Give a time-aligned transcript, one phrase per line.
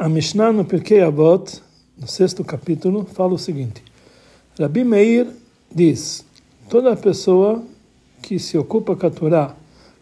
[0.00, 1.60] A Mishnah no Pirkei Avot,
[1.98, 3.82] no sexto capítulo, fala o seguinte:
[4.58, 5.26] Rabi Meir
[5.70, 6.24] diz:
[6.70, 7.62] toda pessoa
[8.22, 9.54] que se ocupa com a Torá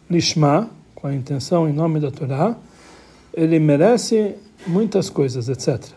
[0.09, 2.55] lishma, com a intenção em nome da Torá,
[3.33, 4.35] ele merece
[4.65, 5.91] muitas coisas, etc.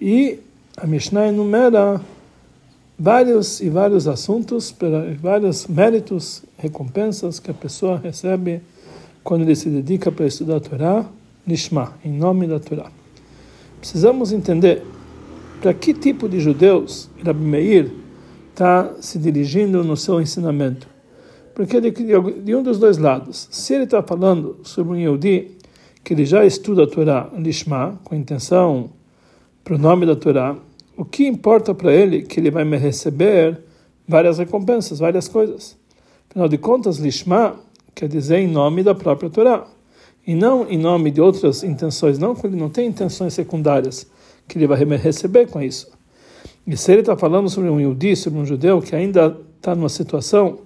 [0.00, 0.38] E
[0.76, 2.00] a Mishnah enumera
[2.96, 4.72] vários e vários assuntos,
[5.20, 8.62] vários méritos, recompensas que a pessoa recebe
[9.24, 11.04] quando ele se dedica para estudar a Torá,
[11.44, 12.92] lishma, em nome da Torá.
[13.80, 14.84] Precisamos entender
[15.60, 17.92] para que tipo de judeus Rabi Meir
[18.50, 20.88] está se dirigindo no seu ensinamento.
[21.54, 25.56] Porque de, de um dos dois lados, se ele está falando sobre um Yehudi
[26.04, 28.90] que ele já estuda a Torá Lishma, com intenção
[29.62, 30.56] para o nome da Torá,
[30.96, 33.60] o que importa para ele que ele vai me receber
[34.06, 35.76] várias recompensas, várias coisas.
[36.30, 37.56] Afinal de contas, Lishma
[37.94, 39.66] quer dizer em nome da própria Torá
[40.28, 44.06] e não em nome de outras intenções, não quando ele não tem intenções secundárias
[44.46, 45.90] que ele vai receber com isso.
[46.66, 49.88] E se ele está falando sobre um Yudi, sobre um judeu que ainda está numa
[49.88, 50.58] situação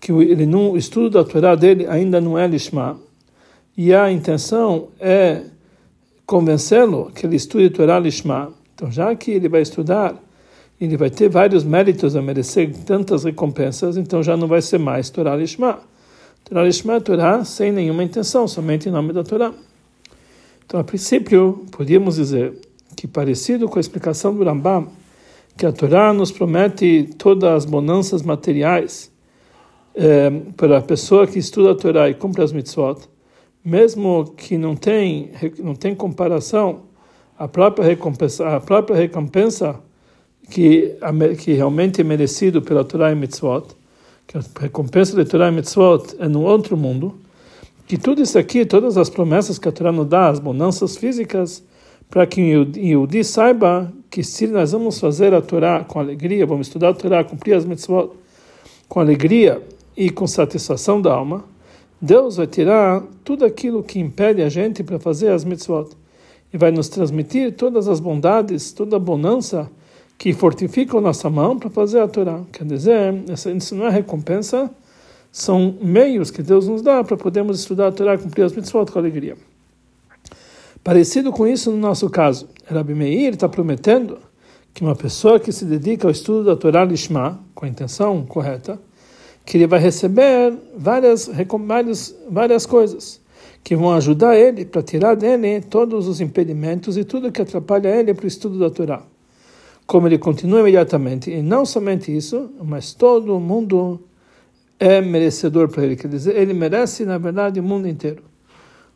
[0.00, 2.98] que ele não, o estudo da Torá dele ainda não é lishma,
[3.76, 5.42] e a intenção é
[6.26, 10.20] convencê-lo que ele estude Torá lishma, então já que ele vai estudar,
[10.80, 15.08] ele vai ter vários méritos a merecer tantas recompensas, então já não vai ser mais
[15.08, 15.78] Torá lishma.
[16.50, 19.52] É Torá sem nenhuma intenção, somente em nome da Torá.
[20.64, 22.58] Então, a princípio, podíamos dizer
[22.96, 24.88] que, parecido com a explicação do Rambam,
[25.56, 29.10] que a Torá nos promete todas as bonanças materiais
[29.94, 33.08] é, para a pessoa que estuda a Torá e cumpre as mitzvot,
[33.64, 36.82] mesmo que não tem não tem comparação
[37.36, 39.80] a própria recompensa a própria recompensa
[40.48, 40.96] que
[41.38, 43.66] que realmente é merecido pela Torá e mitzvot
[44.28, 47.14] que a recompensa da Torá e Mitzvot é no outro mundo,
[47.86, 51.64] que tudo isso aqui, todas as promessas que a Torá nos dá, as bonanças físicas,
[52.10, 56.66] para que o Yudi saiba que se nós vamos fazer a Torá com alegria, vamos
[56.66, 58.10] estudar a Torá, cumprir as mitzvot
[58.86, 59.62] com alegria
[59.96, 61.44] e com satisfação da alma,
[62.00, 65.88] Deus vai tirar tudo aquilo que impede a gente para fazer as mitzvot.
[66.52, 69.70] E vai nos transmitir todas as bondades, toda a bonança
[70.18, 72.42] que fortificam nossa mão para fazer a Torá.
[72.52, 73.14] Quer dizer,
[73.56, 74.68] isso não é recompensa,
[75.30, 78.90] são meios que Deus nos dá para podermos estudar a Torá e cumprir as mitzvot
[78.90, 79.36] com alegria.
[80.82, 84.18] Parecido com isso no nosso caso, Rabi Meir está prometendo
[84.74, 88.80] que uma pessoa que se dedica ao estudo da Torá Lishma, com a intenção correta,
[89.44, 91.30] que ele vai receber várias,
[91.64, 93.20] várias, várias coisas
[93.62, 98.14] que vão ajudar ele para tirar dele todos os impedimentos e tudo que atrapalha ele
[98.14, 99.02] para o estudo da Torá
[99.88, 103.98] como ele continua imediatamente, e não somente isso, mas todo mundo
[104.78, 108.22] é merecedor para ele, quer dizer, ele merece, na verdade, o mundo inteiro.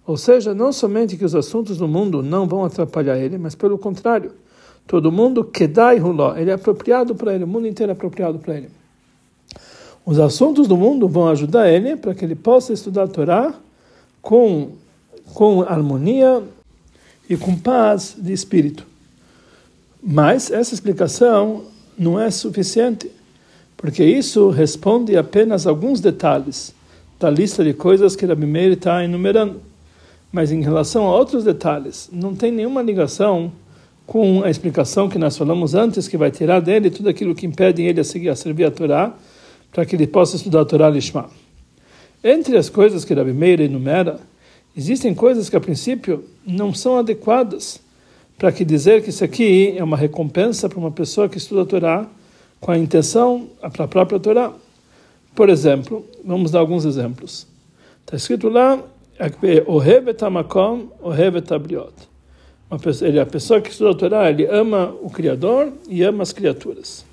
[0.06, 3.78] Ou seja, não somente que os assuntos do mundo não vão atrapalhar ele, mas pelo
[3.78, 4.32] contrário,
[4.86, 8.38] todo mundo que dá huló, ele é apropriado para ele, o mundo inteiro é apropriado
[8.38, 8.68] para ele.
[10.04, 13.54] Os assuntos do mundo vão ajudar ele para que ele possa estudar a Torá
[14.20, 14.72] com,
[15.32, 16.42] com harmonia
[17.30, 18.91] e com paz de espírito.
[20.02, 23.08] Mas essa explicação não é suficiente,
[23.76, 26.74] porque isso responde apenas alguns detalhes
[27.20, 29.60] da lista de coisas que Rabi Meir está enumerando.
[30.32, 33.52] Mas em relação a outros detalhes, não tem nenhuma ligação
[34.04, 37.82] com a explicação que nós falamos antes, que vai tirar dele tudo aquilo que impede
[37.82, 39.14] ele a seguir a servir a Torá,
[39.70, 41.30] para que ele possa estudar a Torá Lishma.
[42.24, 44.18] Entre as coisas que Rabi Meir enumera,
[44.76, 47.80] existem coisas que a princípio não são adequadas
[48.38, 51.66] para que dizer que isso aqui é uma recompensa para uma pessoa que estuda a
[51.66, 52.06] Torá
[52.60, 54.52] com a intenção para a própria Torá.
[55.34, 57.46] Por exemplo, vamos dar alguns exemplos.
[58.00, 58.80] Está escrito lá.
[63.02, 67.04] Ele a pessoa que estuda a Torá, ele ama o Criador e ama as criaturas.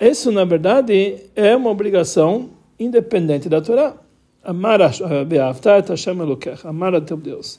[0.00, 3.94] Isso, na verdade, é uma obrigação independente da Torá.
[4.42, 6.18] Amar a Hashem
[6.64, 7.58] amar a teu Deus.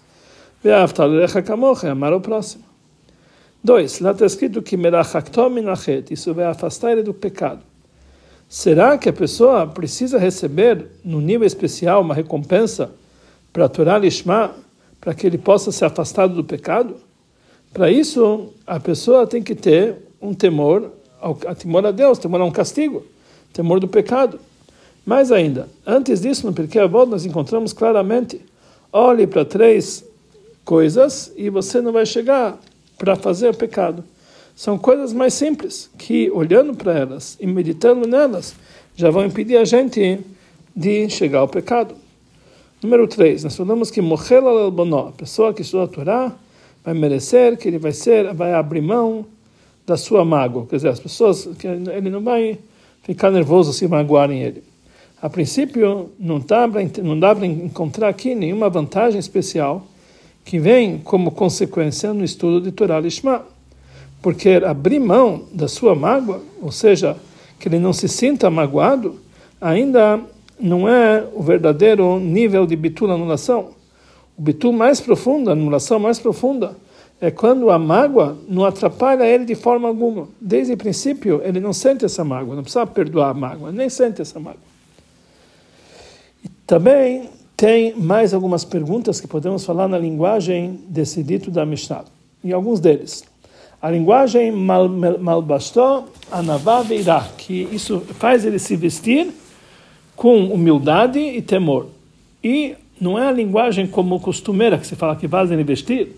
[1.89, 2.74] Amar o próximo.
[3.65, 4.77] Dois, lá está escrito que
[6.11, 7.63] isso vai afastar ele do pecado.
[8.47, 12.91] Será que a pessoa precisa receber, no nível especial, uma recompensa
[13.51, 14.53] para Torá Lishma,
[15.01, 16.97] para que ele possa ser afastado do pecado?
[17.73, 20.91] Para isso, a pessoa tem que ter um temor,
[21.47, 23.03] a temor a Deus, temor a um castigo,
[23.51, 24.39] temor do pecado.
[25.03, 28.39] Mais ainda, antes disso, no Pirkei Avot, nós encontramos claramente,
[28.93, 30.05] olhe para três
[30.63, 32.59] coisas e você não vai chegar
[32.97, 34.03] para fazer o pecado.
[34.55, 38.55] São coisas mais simples que, olhando para elas e meditando nelas,
[38.95, 40.19] já vão impedir a gente
[40.75, 41.95] de chegar ao pecado.
[42.81, 46.35] Número 3, nós falamos que Mochel al a pessoa que estuda a Torá,
[46.83, 49.25] vai merecer, que ele vai ser, vai abrir mão
[49.85, 50.65] da sua mágoa.
[50.67, 52.59] Quer dizer, as pessoas, que ele não vai
[53.03, 54.63] ficar nervoso se magoarem ele.
[55.21, 56.67] A princípio, não dá
[57.35, 59.85] para encontrar aqui nenhuma vantagem especial
[60.45, 63.43] que vem como consequência no estudo de Torah Lishma.
[64.21, 67.17] Porque abrir mão da sua mágoa, ou seja,
[67.59, 69.19] que ele não se sinta magoado,
[69.59, 70.21] ainda
[70.59, 73.71] não é o verdadeiro nível de bitul anulação.
[74.37, 76.75] O bitul mais profundo, a anulação mais profunda,
[77.19, 80.27] é quando a mágoa não atrapalha ele de forma alguma.
[80.39, 84.21] Desde o princípio, ele não sente essa mágoa, não precisa perdoar a mágoa, nem sente
[84.21, 84.59] essa mágoa.
[86.43, 92.05] E também tem mais algumas perguntas que podemos falar na linguagem desse dito da Mishnah.
[92.43, 93.23] E alguns deles.
[93.81, 99.31] A linguagem malbastó, anavá veirá, que isso faz ele se vestir
[100.15, 101.87] com humildade e temor.
[102.43, 106.15] E não é a linguagem como costumeira que se fala que fazem ele vestir,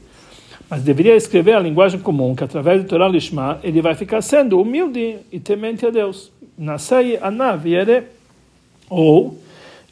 [0.69, 4.59] mas deveria escrever a linguagem comum, que através do Torah Lishma ele vai ficar sendo
[4.59, 6.31] humilde e temente a Deus.
[6.57, 8.03] Nasei anaviere,
[8.89, 9.37] ou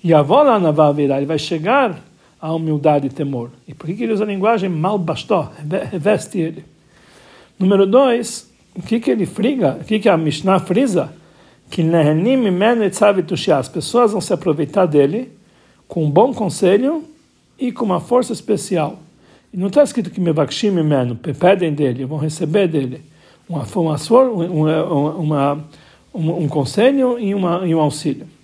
[0.06, 2.00] Yavola anavavira, ele vai chegar
[2.40, 3.50] à humildade e temor.
[3.68, 5.50] E por que ele usa a linguagem mal bastou,
[5.92, 6.64] reveste ele?
[7.58, 11.12] Número dois, o que, que ele friga, o que, que a Mishnah frisa?
[11.72, 11.82] Que
[13.58, 15.32] as pessoas vão se aproveitar dele
[15.88, 17.04] com um bom conselho
[17.58, 19.00] e com uma força especial.
[19.52, 23.02] E não está escrito que mevakshim menu, pedem dele, vão receber dele
[23.50, 25.66] uma, uma, uma,
[26.14, 28.35] uma, um conselho e, uma, e um auxílio.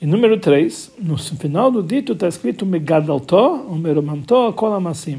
[0.00, 5.18] E número 3, no final do dito está escrito Megadaltó, Umeromantó, Kolamassim.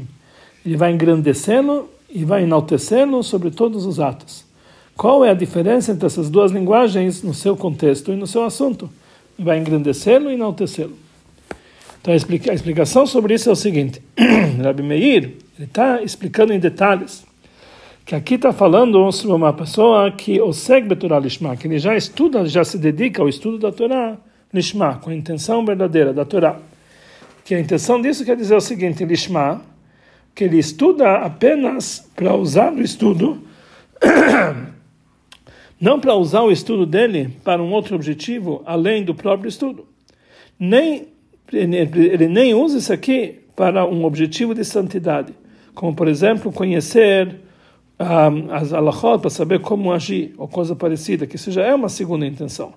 [0.66, 4.44] Ele vai engrandecê-lo e vai enaltecê-lo sobre todos os atos.
[4.96, 8.90] Qual é a diferença entre essas duas linguagens no seu contexto e no seu assunto?
[9.38, 10.96] Vai engrandecê-lo e enaltecê-lo.
[12.00, 12.16] Então a
[12.54, 14.02] explicação sobre isso é o seguinte:
[14.60, 17.24] Rabi Meir está explicando em detalhes
[18.04, 21.96] que aqui está falando sobre uma pessoa que o segue Torah Lishma, que ele já
[21.96, 24.18] estuda, já se dedica ao estudo da Torá,
[24.52, 26.58] Lishma, com a intenção verdadeira da Torá.
[27.44, 29.62] Que a intenção disso quer dizer o seguinte: Lishma,
[30.34, 33.42] que ele estuda apenas para usar o estudo,
[35.80, 39.86] não para usar o estudo dele para um outro objetivo além do próprio estudo.
[40.58, 41.08] Nem
[41.52, 45.34] ele nem usa isso aqui para um objetivo de santidade,
[45.74, 47.36] como por exemplo conhecer
[47.98, 51.88] um, as alachot para saber como agir ou coisa parecida, que isso já é uma
[51.88, 52.72] segunda intenção.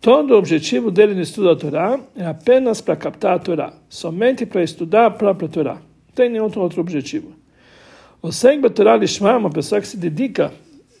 [0.00, 4.46] Todo o objetivo dele no estudo da Torá é apenas para captar a Torá, somente
[4.46, 5.74] para estudar a própria Torá.
[5.74, 7.32] Não tem nenhum outro, objetivo.
[8.22, 10.52] O Seng Torá Lishma, uma pessoa que se dedica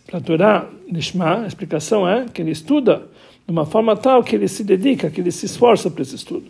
[0.06, 3.08] para a Torá Lishma, a explicação é que ele estuda
[3.46, 6.46] de uma forma tal que ele se dedica, que ele se esforça para esse estudo.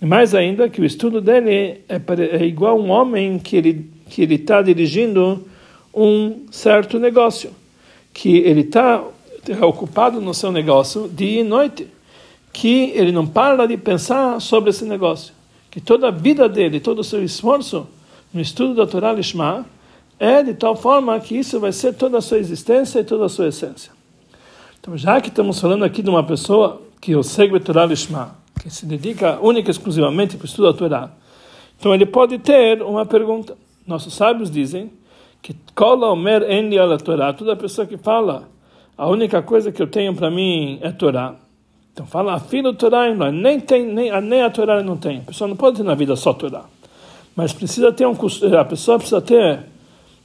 [0.00, 2.00] E mais ainda, que o estudo dele é,
[2.32, 5.46] é igual a um homem que ele que ele está dirigindo
[5.94, 7.50] um certo negócio,
[8.12, 9.04] que ele está
[9.62, 11.88] ocupado no seu negócio dia e noite,
[12.52, 15.32] que ele não para de pensar sobre esse negócio,
[15.70, 17.86] que toda a vida dele, todo o seu esforço
[18.32, 19.66] no estudo da Torá Lishma
[20.18, 23.28] é de tal forma que isso vai ser toda a sua existência e toda a
[23.28, 23.92] sua essência.
[24.80, 28.70] Então, já que estamos falando aqui de uma pessoa que o segue Torá Lishma, que
[28.70, 31.10] se dedica única e exclusivamente para o estudo da Torá,
[31.78, 33.56] então ele pode ter uma pergunta.
[33.86, 34.90] Nossos sábios dizem
[35.40, 36.42] que Omer
[37.04, 38.48] Torá, toda pessoa que fala
[38.98, 41.36] a única coisa que eu tenho para mim é Torá.
[41.94, 45.18] Então fala, a filho Torá nem tem nem, nem a Torá não tem.
[45.18, 46.64] A pessoa não pode ter na vida só Torá,
[47.36, 48.16] mas precisa ter um
[48.58, 49.60] a pessoa precisa ter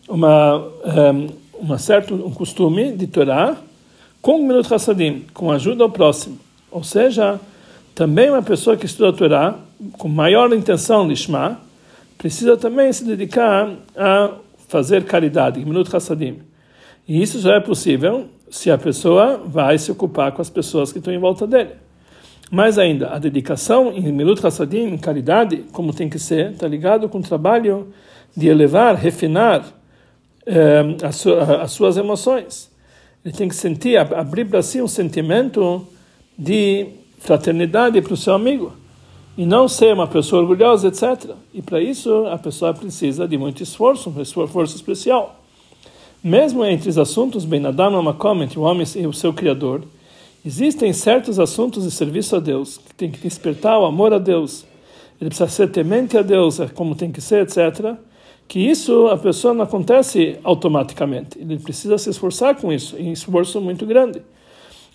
[0.10, 1.27] uma um, eh,
[1.60, 3.56] uma certo um costume de Torá
[4.22, 6.39] com minuto Hassadim, com ajuda ao próximo.
[6.72, 7.39] Ou seja,
[7.94, 9.56] também uma pessoa que estuda a Torá
[10.00, 11.60] com maior intenção de Shema,
[12.18, 14.32] precisa também se dedicar a
[14.68, 16.39] fazer caridade, minuto Hassadim.
[17.08, 21.00] E isso já é possível se a pessoa vai se ocupar com as pessoas que
[21.00, 21.72] estão em volta dele.
[22.51, 27.10] Mais ainda, a dedicação em Milut Hassadim, em caridade, como tem que ser, está ligado
[27.10, 27.88] com o trabalho
[28.38, 29.65] de elevar, refinar
[30.45, 32.72] eh, as, as suas emoções.
[33.25, 35.88] Ele tem que sentir, abrir para si um sentimento
[36.38, 38.72] de fraternidade para o seu amigo
[39.36, 41.31] e não ser uma pessoa orgulhosa, etc.
[41.51, 45.43] E para isso a pessoa precisa de muito esforço, um esforço especial.
[46.24, 49.84] Mesmo entre os assuntos bem Adam Makom, entre o homem e o seu Criador,
[50.46, 54.65] existem certos assuntos de serviço a Deus, que tem que despertar o amor a Deus,
[55.20, 57.98] ele precisa ser temente a Deus, é como tem que ser, etc.
[58.48, 63.60] Que isso a pessoa não acontece automaticamente, ele precisa se esforçar com isso, e esforço
[63.60, 64.22] muito grande.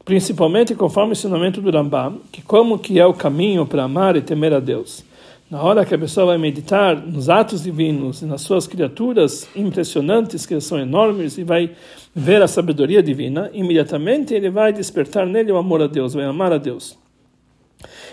[0.07, 4.23] Principalmente conforme o ensinamento do Rambam, que como que é o caminho para amar e
[4.23, 5.05] temer a Deus.
[5.51, 10.45] Na hora que a pessoa vai meditar nos atos divinos e nas suas criaturas impressionantes,
[10.45, 11.71] que são enormes, e vai
[12.15, 16.53] ver a sabedoria divina, imediatamente ele vai despertar nele o amor a Deus, vai amar
[16.53, 16.99] a Deus.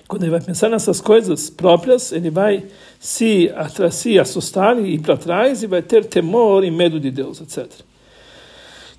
[0.08, 2.64] Quando ele vai pensar nessas coisas próprias, ele vai
[3.00, 3.52] se,
[3.92, 7.70] se assustar e ir para trás e vai ter temor e medo de Deus, etc.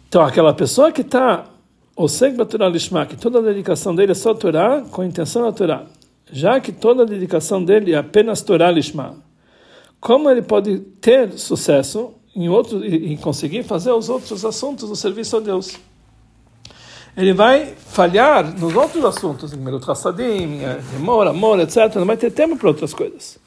[0.09, 1.47] Então, aquela pessoa que está,
[1.95, 5.43] o Seg Torah Lishma, que toda a dedicação dele é só Torá, com a intenção
[5.43, 5.87] da Torá,
[6.31, 9.23] já que toda a dedicação dele é apenas Torah Lishma,
[10.01, 15.37] como ele pode ter sucesso em, outro, em conseguir fazer os outros assuntos do serviço
[15.37, 15.79] a Deus?
[17.17, 20.61] Ele vai falhar nos outros assuntos, em Merut Hassadim,
[20.97, 21.95] amor, amor, etc.
[21.95, 23.39] Não vai ter tempo para outras coisas.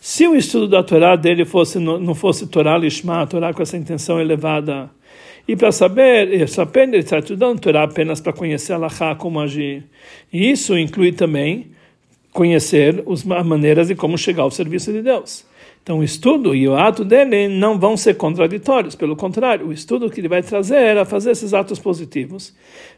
[0.00, 4.18] Se o estudo da Torá dele fosse não fosse Torá Lishma, Torá com essa intenção
[4.18, 4.90] elevada,
[5.46, 9.84] e para saber, saber ele está estudando Torá apenas para conhecer Allah como agir.
[10.32, 11.72] E isso inclui também
[12.32, 15.44] conhecer as maneiras de como chegar ao serviço de Deus.
[15.82, 20.08] Então, o estudo e o ato dele não vão ser contraditórios, pelo contrário, o estudo
[20.08, 22.54] que ele vai trazer a fazer esses atos positivos,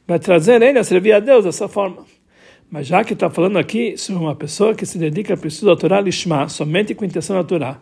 [0.07, 2.05] vai trazer ele a servir a Deus dessa forma.
[2.71, 5.75] Mas já que está falando aqui sobre uma pessoa que se dedica para o estudo
[5.75, 7.81] da Torá Lishma, somente com intenção da Torá,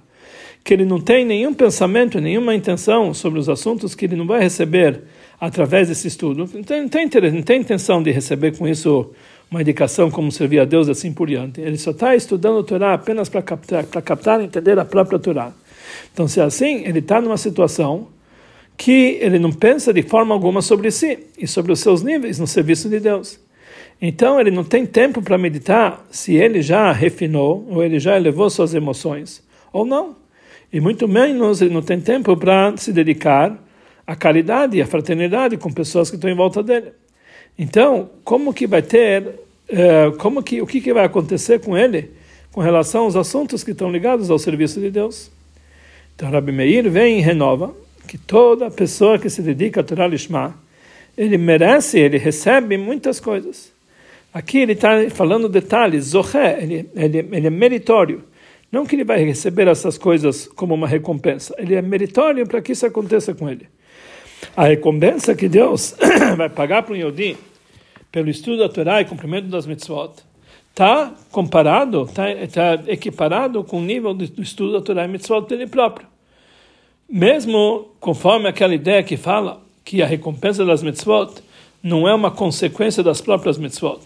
[0.63, 4.41] que ele não tem nenhum pensamento, nenhuma intenção sobre os assuntos que ele não vai
[4.41, 5.03] receber
[5.41, 9.11] através desse estudo, não tem, não tem, não tem intenção de receber com isso
[9.53, 11.61] uma indicação como servir a Deus assim por diante.
[11.61, 15.19] Ele só está estudando a Torá apenas para captar, para captar e entender a própria
[15.19, 15.53] Torá.
[16.11, 18.09] Então, se é assim, ele está numa situação
[18.79, 22.47] que ele não pensa de forma alguma sobre si e sobre os seus níveis no
[22.47, 23.39] serviço de Deus.
[24.01, 28.49] Então, ele não tem tempo para meditar se ele já refinou ou ele já elevou
[28.49, 30.17] suas emoções ou não.
[30.73, 33.63] E muito menos ele não tem tempo para se dedicar
[34.07, 37.02] à caridade e à fraternidade com pessoas que estão em volta dele.
[37.59, 42.11] Então, como que vai ter, uh, como que, o que, que vai acontecer com ele
[42.51, 45.31] com relação aos assuntos que estão ligados ao serviço de Deus?
[46.15, 47.75] Então, Rabbi Meir vem e renova
[48.07, 50.55] que toda pessoa que se dedica a Torah Lishma,
[51.17, 53.73] ele merece, ele recebe muitas coisas.
[54.33, 58.25] Aqui ele está falando detalhes, Zohé, ele, ele, ele é meritório.
[58.71, 62.73] Não que ele vai receber essas coisas como uma recompensa, ele é meritório para que
[62.73, 63.67] isso aconteça com ele.
[64.57, 65.97] A recompensa que Deus
[66.37, 67.37] vai pagar para um Yodi
[68.11, 70.13] pelo estudo da Torá e cumprimento das mitzvot
[70.73, 75.47] está comparado, está tá equiparado com o nível do, do estudo da Torá e mitzvot
[75.47, 76.07] dele próprio.
[77.09, 81.43] Mesmo conforme aquela ideia que fala que a recompensa das mitzvot
[81.83, 84.01] não é uma consequência das próprias mitzvot,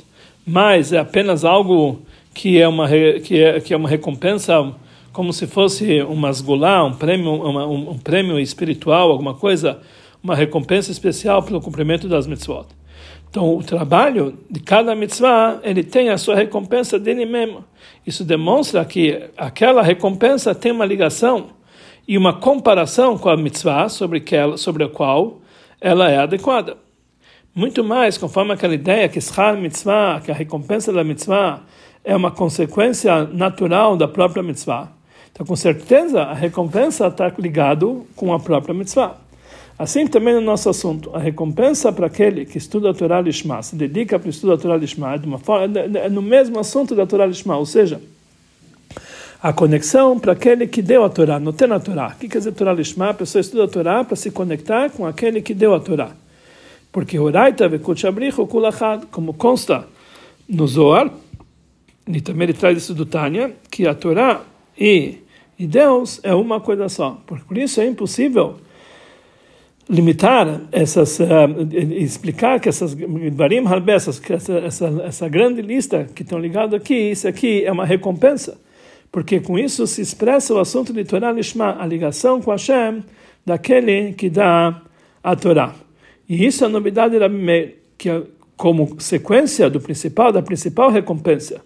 [0.44, 2.02] mas é apenas algo
[2.34, 4.74] que é uma que é, que é uma recompensa
[5.12, 9.80] como se fosse uma sgulá, um prêmio, uma, um, um prêmio espiritual, alguma coisa
[10.22, 12.66] uma recompensa especial pelo cumprimento das mitzvot.
[13.28, 17.64] Então, o trabalho de cada mitzvah, ele tem a sua recompensa dele mesmo.
[18.06, 21.48] Isso demonstra que aquela recompensa tem uma ligação
[22.08, 25.40] e uma comparação com a mitzvah sobre, aquela, sobre a qual
[25.80, 26.78] ela é adequada.
[27.54, 31.62] Muito mais, conforme aquela ideia que schar mitzvah, que a recompensa da mitzvah
[32.04, 34.92] é uma consequência natural da própria mitzvah.
[35.32, 39.16] Então, com certeza, a recompensa está ligado com a própria mitzvah.
[39.78, 43.76] Assim também no nosso assunto, a recompensa para aquele que estuda a Torá Lishma, se
[43.76, 47.06] dedica para o estudo da Torá Lishma, é, uma forma, é no mesmo assunto da
[47.06, 48.00] Torá Lishma, ou seja,
[49.42, 52.14] a conexão para aquele que deu a Torá, não tem a Torá.
[52.16, 53.10] O que quer dizer Torá Lishma?
[53.10, 56.10] A pessoa estuda a Torá para se conectar com aquele que deu a Torá.
[56.90, 59.86] Porque Horaita vekuchabrichu kulachad, como consta
[60.48, 61.12] no Zohar,
[62.08, 64.40] e também ele traz isso do Tânia, que a Torá
[64.78, 65.18] e,
[65.58, 67.20] e Deus é uma coisa só.
[67.26, 68.56] Por isso é impossível
[69.88, 71.24] limitar essas, uh,
[71.72, 72.94] explicar que essas
[73.32, 78.58] varim essas, essa, essa, grande lista que estão ligados aqui, isso aqui é uma recompensa,
[79.12, 83.04] porque com isso se expressa o assunto de Torah Lishma, a ligação com Hashem
[83.44, 84.82] daquele que dá
[85.22, 85.74] a Torá.
[86.28, 87.28] E isso é a novidade da
[87.96, 88.22] que é
[88.56, 91.60] como sequência do principal, da principal recompensa,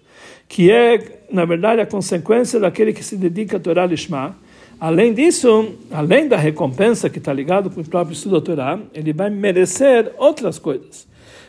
[0.48, 4.36] que é, na verdade, a consequência daquele que se dedica a Torah Lishma,
[4.80, 9.12] Além disso, além da recompensa que está ligado com o próprio estudo da Torá, ele
[9.12, 11.06] vai merecer outras coisas.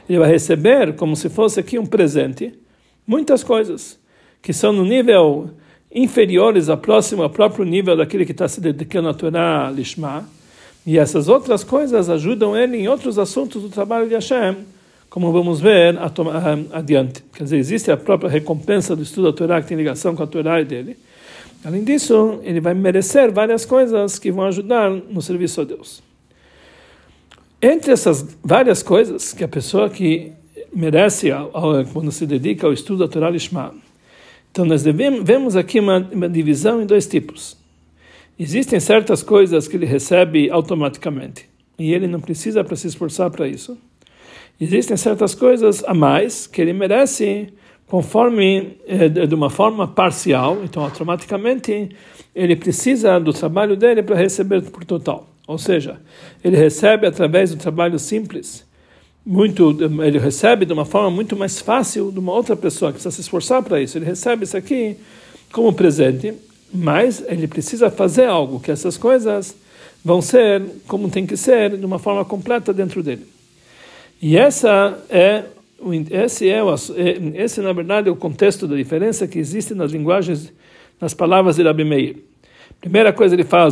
[0.10, 2.54] Ele vai receber, como se fosse aqui um presente,
[3.08, 3.98] muitas coisas
[4.42, 5.50] que são no nível
[5.94, 10.28] inferiores ao próximo, ao próprio nível daquele que está se dedicando à Torá Lishma.
[10.86, 14.58] E essas outras coisas ajudam ele em outros assuntos do trabalho de Hashem,
[15.10, 15.98] como vamos ver
[16.74, 17.24] adiante.
[17.34, 20.28] Quer dizer, existe a própria recompensa do estudo da Torá que tem ligação com a
[20.28, 20.98] Torá dele.
[21.64, 26.02] Além disso, ele vai merecer várias coisas que vão ajudar no serviço a Deus.
[27.62, 30.32] Entre essas várias coisas que a pessoa que
[30.74, 31.30] merece
[31.94, 33.76] quando se dedica ao estudo da Torá Lishma,
[34.52, 37.56] Então nós devemos, vemos aqui uma, uma divisão em dois tipos.
[38.40, 43.48] Existem certas coisas que ele recebe automaticamente e ele não precisa para se esforçar para
[43.48, 43.78] isso.
[44.60, 47.54] Existem certas coisas a mais que ele merece
[47.92, 51.90] conforme eh, de uma forma parcial, então automaticamente
[52.34, 55.28] ele precisa do trabalho dele para receber por total.
[55.46, 56.00] Ou seja,
[56.42, 58.66] ele recebe através do trabalho simples,
[59.26, 63.14] muito, ele recebe de uma forma muito mais fácil de uma outra pessoa que precisa
[63.14, 63.98] se esforçar para isso.
[63.98, 64.96] Ele recebe isso aqui
[65.52, 66.34] como presente,
[66.74, 69.54] mas ele precisa fazer algo que essas coisas
[70.02, 73.28] vão ser como tem que ser de uma forma completa dentro dele.
[74.22, 75.44] E essa é
[76.10, 76.76] esse é, o,
[77.36, 80.54] esse na verdade é o contexto da diferença que existe nas linguagens,
[81.00, 82.18] nas palavras de Rabi Meir.
[82.80, 83.70] Primeira coisa ele fala,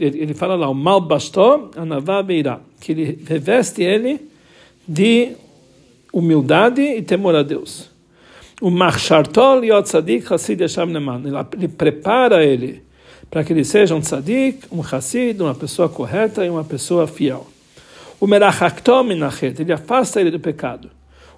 [0.00, 4.20] ele fala lá, o mal bastou, anavá beirá, que ele reveste ele
[4.86, 5.32] de
[6.12, 7.90] humildade e temor a Deus.
[8.60, 11.22] O marchartol yot tzadik hasid yasham neman,
[11.56, 12.82] ele prepara ele
[13.30, 17.46] para que ele seja um tzadik, um hassid, uma pessoa correta e uma pessoa fiel.
[18.20, 20.90] O merachaktom minachet, ele afasta ele do pecado.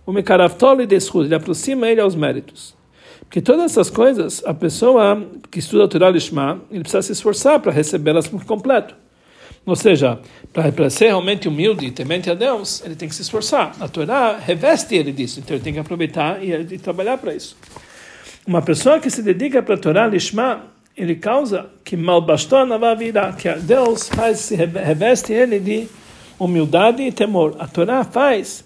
[0.05, 2.75] O mekaravtol deshud, ele aproxima ele aos méritos.
[3.21, 7.61] Porque todas essas coisas, a pessoa que estuda a Torá Lishma, ele precisa se esforçar
[7.61, 8.97] para recebê-las por completo.
[9.65, 10.19] Ou seja,
[10.53, 13.73] para ser realmente humilde e temente a Deus, ele tem que se esforçar.
[13.79, 17.57] A Torá reveste ele disso, então ele tem que aproveitar e, e trabalhar para isso.
[18.45, 20.65] Uma pessoa que se dedica para a Torá Lishma,
[20.97, 25.89] ele causa que malbastou na vida, que Deus faz, se reveste ele de
[26.45, 27.55] humildade e temor.
[27.59, 28.65] A Torá faz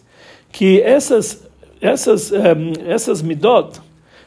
[0.50, 1.47] que essas,
[1.80, 3.80] essas, um, eh, essas midot,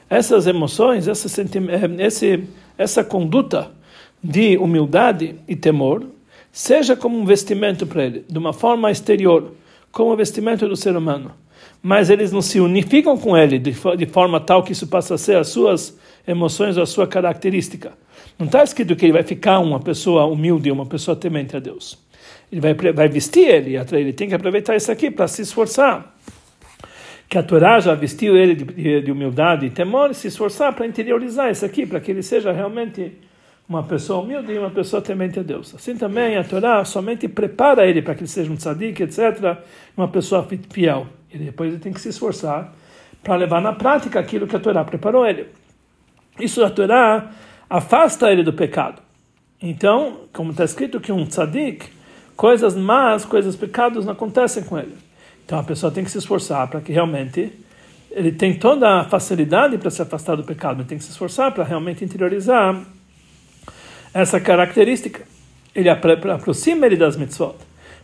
[0.10, 2.44] essas emoções, essa, eh, esse,
[2.78, 3.72] essa conduta
[4.24, 6.06] de humildade e temor,
[6.52, 9.54] seja como um vestimento para ele, de uma forma exterior,
[9.92, 11.32] como o vestimento do ser humano.
[11.82, 15.18] Mas eles não se unificam com ele de, de forma tal que isso passa a
[15.18, 17.94] ser as suas emoções ou a sua característica.
[18.38, 21.98] Não está escrito que ele vai ficar uma pessoa humilde, uma pessoa temente a Deus.
[22.52, 26.16] Ele vai, vai vestir ele, ele tem que aproveitar isso aqui para se esforçar.
[27.28, 30.88] Que a Torá já vestiu ele de, de humildade e temor, e se esforçar para
[30.88, 33.12] interiorizar isso aqui, para que ele seja realmente
[33.70, 35.76] uma pessoa humilde e uma pessoa temente a Deus.
[35.76, 39.60] Assim também a Torá somente prepara ele para que ele seja um tzadik, etc.,
[39.96, 41.06] uma pessoa fiel.
[41.32, 42.74] E depois ele tem que se esforçar
[43.22, 45.46] para levar na prática aquilo que a Torá preparou ele.
[46.40, 47.30] Isso a Torá
[47.70, 49.04] afasta ele do pecado.
[49.62, 51.86] Então, como está escrito que um tzadik,
[52.40, 54.96] coisas más, coisas pecados não acontecem com ele.
[55.46, 57.52] Então a pessoa tem que se esforçar para que realmente
[58.10, 61.52] ele tem toda a facilidade para se afastar do pecado, mas tem que se esforçar
[61.52, 62.82] para realmente interiorizar
[64.14, 65.22] essa característica.
[65.76, 67.58] Ele aproxima ele das mitzvot.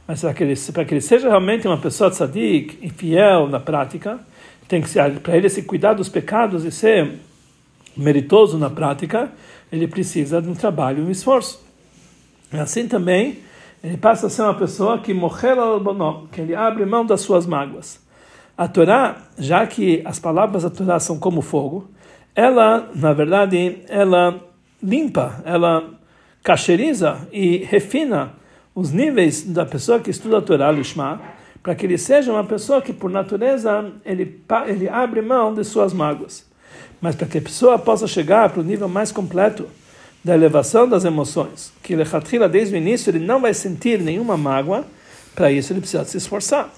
[0.06, 3.62] Mas para que ele, para que ele seja realmente uma pessoa tzadik e fiel na
[3.62, 4.20] prática,
[4.68, 7.10] tem que ser para ele se cuidar dos pecados e ser
[7.96, 9.32] meritoso na prática,
[9.72, 11.66] ele precisa de um trabalho e um esforço.
[12.52, 13.45] Assim também,
[13.86, 17.46] ele passa a ser uma pessoa que morreu al que ele abre mão das suas
[17.46, 18.04] mágoas.
[18.58, 21.88] A Torá, já que as palavras da Torá são como fogo,
[22.34, 24.42] ela, na verdade, ela
[24.82, 25.88] limpa, ela
[26.42, 28.34] cacheriza e refina
[28.74, 31.22] os níveis da pessoa que estuda a Torá, Lishma,
[31.62, 35.94] para que ele seja uma pessoa que, por natureza, ele, ele abre mão de suas
[35.94, 36.44] mágoas.
[37.00, 39.68] Mas para que a pessoa possa chegar para o nível mais completo
[40.26, 42.04] da elevação das emoções, que ele
[42.52, 44.84] desde o início ele não vai sentir nenhuma mágoa,
[45.36, 46.74] para isso ele precisa se esforçar.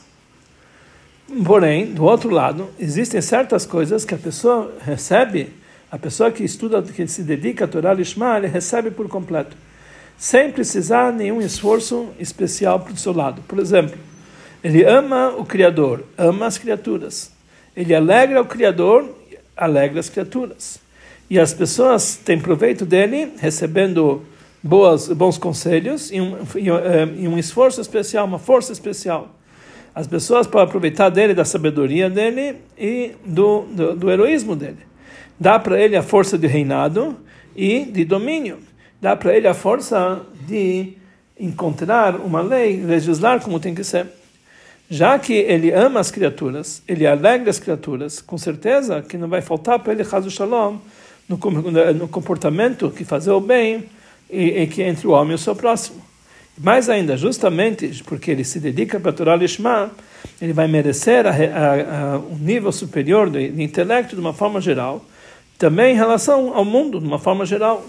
[1.45, 5.53] Porém, do outro lado, existem certas coisas que a pessoa recebe
[5.89, 9.55] a pessoa que estuda, que se dedica a Torá Lishma, ele recebe por completo,
[10.17, 13.41] sem precisar nenhum esforço especial para o seu lado.
[13.47, 13.97] Por exemplo,
[14.61, 17.31] ele ama o Criador, ama as criaturas.
[17.73, 19.09] Ele alegra o Criador,
[19.55, 20.85] alegra as criaturas.
[21.29, 24.23] E as pessoas têm proveito dele, recebendo
[24.63, 29.35] boas, bons conselhos e um, eh, e um esforço especial, uma força especial.
[29.93, 34.87] As pessoas podem aproveitar dele, da sabedoria dele e do, do, do heroísmo dele
[35.39, 37.17] dá para ele a força de reinado
[37.55, 38.59] e de domínio.
[38.99, 40.93] Dá para ele a força de
[41.39, 44.07] encontrar uma lei, legislar como tem que ser.
[44.89, 49.41] Já que ele ama as criaturas, ele alegra as criaturas, com certeza que não vai
[49.41, 50.77] faltar para ele, Hazu Shalom,
[51.27, 51.37] no,
[51.93, 53.85] no comportamento que fazer o bem
[54.29, 56.01] e, e, que entre o homem e o seu próximo.
[56.57, 59.91] Mais ainda, justamente porque ele se dedica para a Torah Lishma,
[60.41, 64.59] ele vai merecer a, a, a, um nível superior de, de intelecto de uma forma
[64.59, 65.05] geral,
[65.57, 67.85] também em relação ao mundo, de uma forma geral,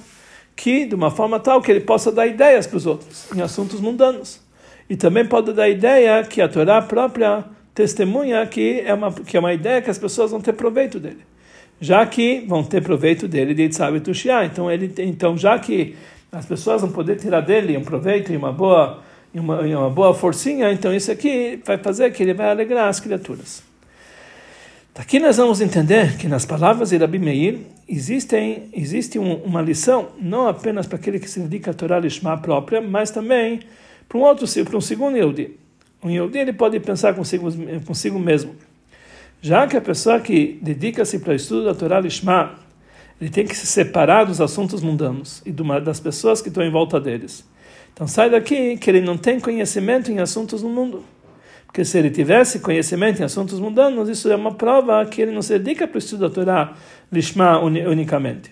[0.55, 3.81] que de uma forma tal que ele possa dar ideias para os outros em assuntos
[3.81, 4.41] mundanos.
[4.91, 9.41] E também pode dar ideia que a Torá própria testemunha que é uma que é
[9.41, 11.21] uma ideia que as pessoas vão ter proveito dele.
[11.81, 14.45] Já que vão ter proveito dele de Itzabe Tushia.
[14.45, 15.95] Então, ele, então, já que
[16.31, 20.71] as pessoas vão poder tirar dele um proveito e uma boa, uma, uma boa forcinha,
[20.73, 23.63] então isso aqui vai fazer que ele vai alegrar as criaturas.
[24.99, 30.49] Aqui nós vamos entender que nas palavras de Rabi Meir existem, existe uma lição, não
[30.49, 33.61] apenas para aquele que se dedica a Torá Lishma própria, mas também
[34.09, 35.57] para um outro, para um segundo Yehudi.
[36.03, 37.49] Um Yehudi ele pode pensar consigo,
[37.87, 38.57] consigo mesmo.
[39.41, 42.55] Já que a pessoa que dedica-se para o estudo da Torá Lishma,
[43.21, 47.01] ele tem que se separar dos assuntos mundanos e das pessoas que estão em volta
[47.01, 47.49] deles.
[47.93, 51.05] Então sai daqui que ele não tem conhecimento em assuntos do mundo.
[51.67, 55.43] Porque se ele tivesse conhecimento em assuntos mundanos, isso é uma prova que ele não
[55.43, 56.75] se dedica para o estudo da Torá
[57.13, 58.51] Lishma unicamente.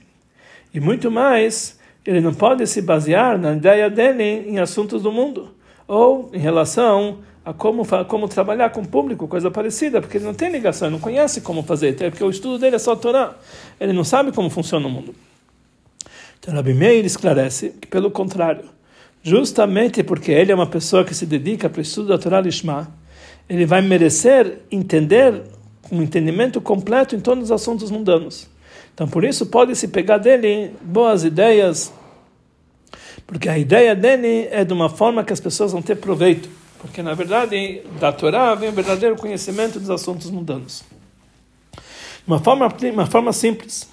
[0.73, 5.55] E muito mais, ele não pode se basear na ideia dele em assuntos do mundo,
[5.89, 10.35] ou em relação a como, como trabalhar com o público, coisa parecida, porque ele não
[10.35, 13.37] tem ligação, ele não conhece como fazer, porque o estudo dele é só a Torá,
[13.79, 15.15] ele não sabe como funciona o mundo.
[16.41, 18.65] Então, Rabi Meir esclarece que, pelo contrário,
[19.23, 22.93] justamente porque ele é uma pessoa que se dedica para o estudo da Torá Lishma,
[23.49, 25.43] ele vai merecer entender
[25.93, 28.49] um entendimento completo em todos os assuntos mundanos.
[28.93, 31.93] Então, por isso, pode-se pegar dele boas ideias,
[33.25, 36.66] porque a ideia dele é de uma forma que as pessoas vão ter proveito.
[36.87, 40.85] Porque, na verdade, da Torá vem o verdadeiro conhecimento dos assuntos mundanos.
[42.27, 43.89] Uma forma, uma forma simples.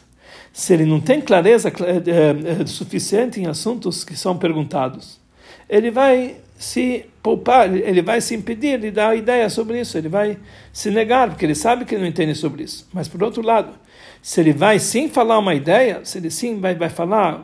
[0.52, 5.20] Se ele não tem clareza é, é, suficiente em assuntos que são perguntados,
[5.68, 10.38] ele vai se poupar, ele vai se impedir de dar ideia sobre isso, ele vai
[10.72, 12.88] se negar, porque ele sabe que ele não entende sobre isso.
[12.94, 13.74] Mas, por outro lado,
[14.22, 17.44] se ele vai sim falar uma ideia, se ele sim vai, vai falar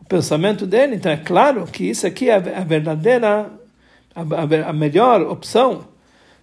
[0.00, 3.50] o pensamento dele, então é claro que isso aqui é a verdadeira,
[4.14, 5.86] a, a, melhor opção,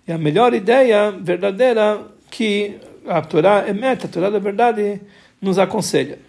[0.07, 2.77] e a melhor ideia verdadeira que
[3.07, 5.01] a Torá é meta, a Torá da verdade
[5.41, 6.19] nos aconselha.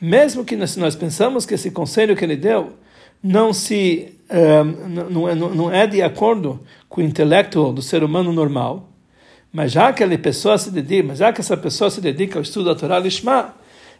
[0.00, 2.72] Mesmo que nós, nós pensamos que esse conselho que ele deu
[3.22, 4.18] não se
[5.10, 8.88] não, é, não é de acordo com o intelecto do ser humano normal,
[9.52, 12.42] mas já que a pessoa se dedica, mas já que essa pessoa se dedica ao
[12.42, 13.54] estudo da Torá Lishma,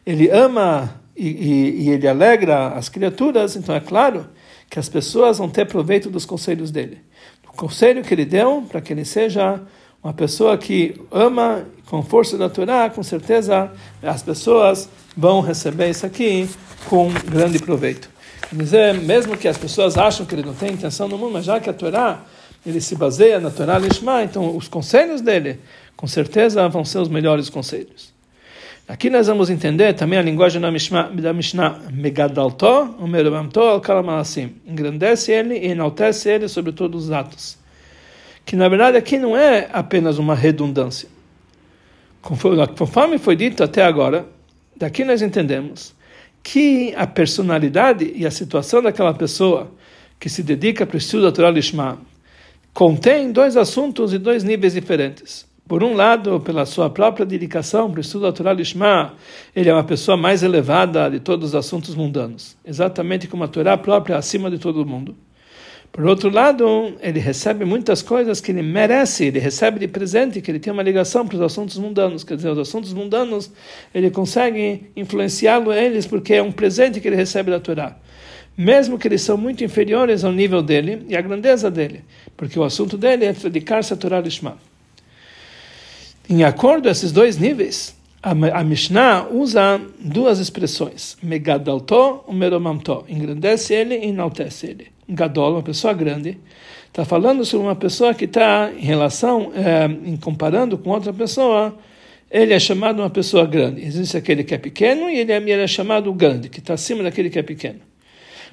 [0.06, 4.26] ele ama e, e, e, ele alegra as criaturas, então é claro
[4.72, 6.98] que as pessoas vão ter proveito dos conselhos dele.
[7.46, 9.60] O conselho que ele deu para que ele seja
[10.02, 13.70] uma pessoa que ama com força da Torá, com certeza
[14.02, 16.48] as pessoas vão receber isso aqui
[16.88, 18.10] com grande proveito
[18.50, 21.58] dizer, mesmo que as pessoas acham que ele não tem intenção no mundo, mas já
[21.60, 22.22] que a Torá
[22.64, 25.60] ele se baseia na Torá Lishma, então os conselhos dele,
[25.96, 28.11] com certeza, vão ser os melhores conselhos.
[28.88, 31.32] Aqui nós vamos entender também a linguagem da Mishnah, da
[31.92, 32.66] Megadalto,
[32.98, 34.54] o Merubamto, al Kalamalasim.
[34.66, 37.56] Engrandece ele e enaltece ele sobre todos os atos.
[38.44, 41.08] Que na verdade aqui não é apenas uma redundância.
[42.20, 44.26] Conforme foi dito até agora,
[44.76, 45.94] daqui nós entendemos
[46.42, 49.70] que a personalidade e a situação daquela pessoa
[50.18, 51.98] que se dedica para o estudo da Torá Lishma
[52.74, 55.46] contém dois assuntos e dois níveis diferentes.
[55.72, 59.14] Por um lado, pela sua própria dedicação para o estudo da Torá Lishma,
[59.56, 63.74] ele é uma pessoa mais elevada de todos os assuntos mundanos, exatamente como a Torá
[63.78, 65.16] própria acima de todo mundo.
[65.90, 70.50] Por outro lado, ele recebe muitas coisas que ele merece, ele recebe de presente, que
[70.50, 72.22] ele tem uma ligação para os assuntos mundanos.
[72.22, 73.50] Quer dizer, os assuntos mundanos,
[73.94, 77.96] ele consegue influenciá-lo eles porque é um presente que ele recebe da Torá.
[78.54, 82.04] Mesmo que eles são muito inferiores ao nível dele e à grandeza dele,
[82.36, 84.58] porque o assunto dele é dedicar-se à Torá Lishma.
[86.28, 93.74] Em acordo a esses dois níveis, a Mishnah usa duas expressões, megadalto e meromamto, engrandece
[93.74, 94.86] ele e enaltece ele.
[95.08, 96.38] Gadol, uma pessoa grande,
[96.86, 101.76] está falando sobre uma pessoa que está em relação, é, em comparando com outra pessoa,
[102.30, 103.84] ele é chamado uma pessoa grande.
[103.84, 107.02] Existe aquele que é pequeno e ele é, ele é chamado grande, que está acima
[107.02, 107.80] daquele que é pequeno.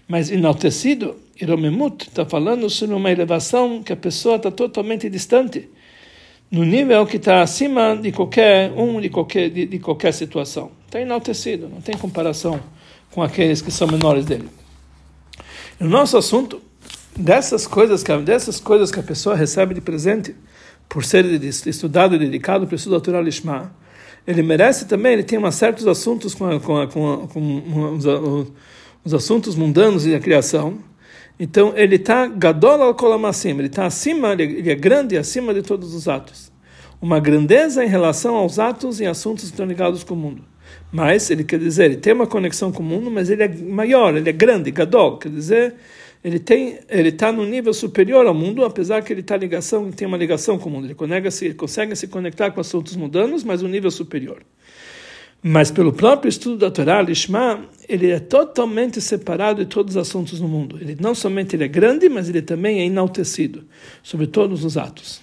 [0.07, 5.69] Mas enaltecido, Iromemut, está falando sobre uma elevação que a pessoa está totalmente distante
[6.51, 10.71] no nível que está acima de qualquer um, de qualquer, de, de qualquer situação.
[10.85, 12.59] Está enaltecido, não tem comparação
[13.11, 14.49] com aqueles que são menores dele.
[15.79, 16.61] O nosso assunto,
[17.15, 20.35] dessas coisas, que, dessas coisas que a pessoa recebe de presente,
[20.89, 23.71] por ser estudado e dedicado para o estudo da Lishma,
[24.25, 27.93] ele merece também, ele tem uma certos assuntos com, a, com, a, com, a, com
[27.95, 28.05] os,
[29.05, 30.79] os, assuntos mundanos e a criação,
[31.39, 35.93] então ele está gadol al kolamassim, ele está acima, ele é grande acima de todos
[35.93, 36.51] os atos.
[37.01, 40.43] Uma grandeza em relação aos atos e assuntos que estão ligados com o mundo.
[40.91, 44.15] Mas ele quer dizer, ele tem uma conexão com o mundo, mas ele é maior,
[44.17, 45.75] ele é grande, gadol, quer dizer,
[46.21, 50.05] ele tem, ele está no nível superior ao mundo, apesar que ele tá ligação, tem
[50.05, 50.87] uma ligação com o mundo.
[50.87, 54.43] Ele consegue se, consegue se conectar com assuntos mundanos, mas no nível superior.
[55.41, 60.41] Mas pelo próprio estudo da Torá, Lishma, ele é totalmente separado de todos os assuntos
[60.41, 60.77] no mundo.
[60.81, 63.63] Ele não somente ele é grande, mas ele também é enaltecido
[64.03, 65.21] sobre todos os atos.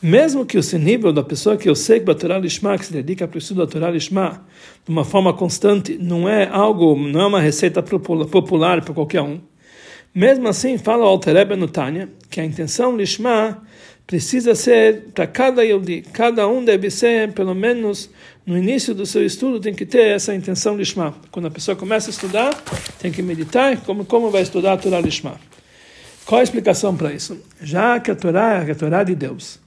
[0.00, 3.26] Mesmo que o nível da pessoa que eu sei que a Lishma, que se dedica
[3.28, 4.46] para o estudo da Torá Lishma,
[4.84, 9.40] de uma forma constante, não é algo, não é uma receita popular para qualquer um.
[10.14, 11.68] Mesmo assim, fala o Alterebe no
[12.30, 13.62] que a intenção Lishma
[14.06, 18.08] precisa ser para cada Yodi, cada um deve ser, pelo menos
[18.46, 21.14] no início do seu estudo, tem que ter essa intenção Lishma.
[21.32, 22.54] Quando a pessoa começa a estudar,
[23.00, 25.40] tem que meditar como, como vai estudar a Torá Lishma.
[26.24, 27.40] Qual a explicação para isso?
[27.60, 29.58] Já que a Torá é a Torá de Deus,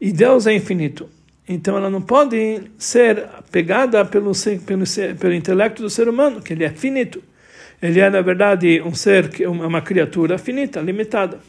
[0.00, 1.08] e Deus é infinito,
[1.48, 4.32] então ela não pode ser pegada pelo,
[4.64, 4.84] pelo,
[5.18, 7.22] pelo intelecto do ser humano, que ele é finito.
[7.80, 11.40] Ele é, na verdade, um ser, uma criatura finita, limitada.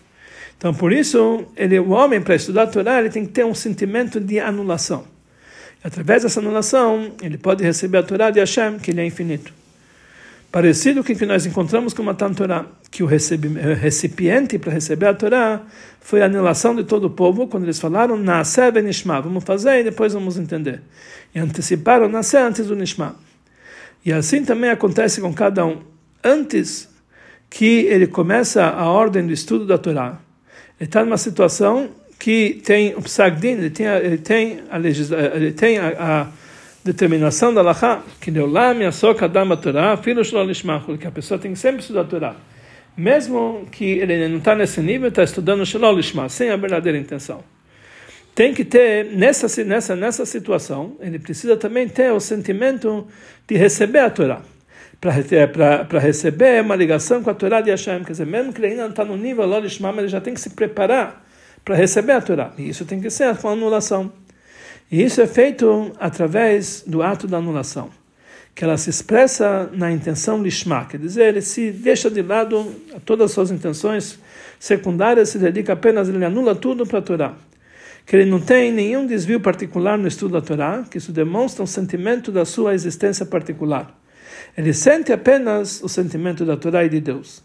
[0.57, 3.53] Então, por isso, ele, o homem, para estudar a Torá, ele tem que ter um
[3.53, 5.05] sentimento de anulação.
[5.83, 9.53] E, através dessa anulação, ele pode receber a Torá de Hashem, que ele é infinito.
[10.51, 15.13] Parecido com o que nós encontramos com Matan Torá, que o recipiente para receber a
[15.15, 15.63] Torá
[15.99, 19.79] foi a anulação de todo o povo, quando eles falaram Naseh ben Nishma, vamos fazer
[19.79, 20.81] e depois vamos entender.
[21.33, 23.15] E anteciparam Naseh antes do Nishma.
[24.05, 25.81] E assim também acontece com cada um.
[26.23, 26.87] Antes
[27.49, 30.19] que ele começa a ordem do estudo da Torá,
[30.79, 34.79] ele está numa situação que tem o psagdin, ele tem a, ele tem a,
[35.36, 36.27] ele tem a, a
[36.83, 41.53] determinação da Laha, que Neulam Yasok Adam Torá, filho Shalom Lishmachul, que a pessoa tem
[41.53, 42.36] que sempre estudar a Torá.
[42.95, 47.43] Mesmo que ele não está nesse nível, está estudando Shalom Lishma, sem a verdadeira intenção.
[48.36, 53.07] Tem que ter, nessa, nessa, nessa situação, ele precisa também ter o sentimento
[53.47, 54.41] de receber a Torá
[55.03, 58.03] para receber uma ligação com a Torá de Hashem.
[58.03, 60.39] Quer dizer, mesmo que ele ainda não está no nível Shema, ele já tem que
[60.39, 61.25] se preparar
[61.65, 62.53] para receber a Torá.
[62.57, 64.11] E isso tem que ser com anulação.
[64.89, 67.89] E isso é feito através do ato da anulação,
[68.55, 73.25] que ela se expressa na intenção lishma, quer dizer, ele se deixa de lado todas
[73.25, 74.19] as suas intenções
[74.59, 77.33] secundárias, se dedica apenas, ele anula tudo para a Torá.
[78.05, 81.67] Que ele não tem nenhum desvio particular no estudo da Torá, que isso demonstra um
[81.67, 84.02] sentimento da sua existência particular.
[84.57, 87.43] Ele sente apenas o sentimento da Torá e de Deus.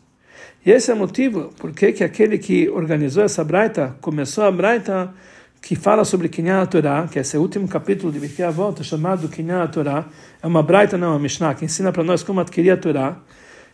[0.64, 5.14] E esse é o motivo por que aquele que organizou essa braita, começou a braita
[5.60, 9.66] que fala sobre Kinyan Torá, que é esse último capítulo de Birkei Avot, chamado Kinyan
[9.68, 10.06] Torá,
[10.42, 13.16] é uma braita, não, uma Mishnah, que ensina para nós como adquirir a Torá.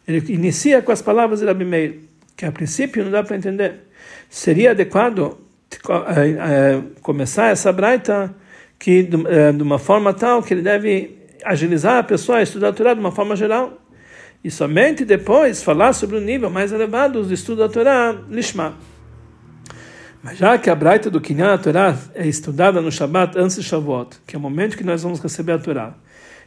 [0.07, 2.01] Ele inicia com as palavras de Rabi Meir,
[2.37, 3.89] que a princípio não dá para entender.
[4.29, 5.39] Seria adequado
[5.73, 8.35] eh, eh, começar essa braita
[8.79, 9.17] que de,
[9.57, 13.01] de uma forma tal que ele deve agilizar a pessoa a estudar a Torá de
[13.01, 13.79] uma forma geral.
[14.43, 18.75] E somente depois falar sobre o nível mais elevado do estudo da Torá, Lishma.
[20.23, 24.17] Mas já que a Braita do Kinyan Torá é estudada no Shabbat antes de Shavuot,
[24.27, 25.95] que é o momento que nós vamos receber a Torá,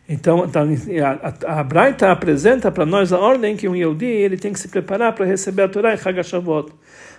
[0.10, 4.54] então tá, a, a, Braita apresenta para nós a ordem que um Yehudi ele tem
[4.54, 6.72] que se preparar para receber a Torá em Chag Shavuot.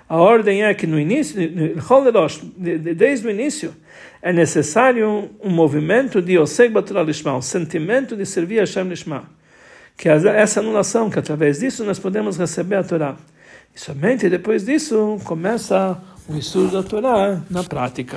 [0.08, 1.38] A ordem é que no início,
[2.96, 3.74] desde o início,
[4.20, 9.24] é necessário um movimento de Oseg Batorah Lishma, um sentimento de servir a Hashem Lishma.
[9.96, 13.16] Que essa anulação, que através disso nós podemos receber a Torá.
[13.74, 18.16] E somente depois disso começa o estudo da Torá na prática.